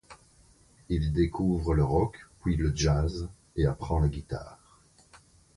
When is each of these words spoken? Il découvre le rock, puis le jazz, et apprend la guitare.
Il 0.89 1.13
découvre 1.13 1.75
le 1.75 1.83
rock, 1.83 2.25
puis 2.41 2.55
le 2.55 2.75
jazz, 2.75 3.29
et 3.55 3.67
apprend 3.67 3.99
la 3.99 4.07
guitare. 4.07 4.57